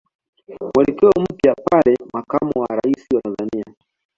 mwelekeo 0.73 1.11
mpya 1.29 1.53
pale 1.65 1.97
Makamo 2.13 2.51
wa 2.61 2.67
Rais 2.75 3.05
wa 3.13 3.21
Tanzania 3.21 3.65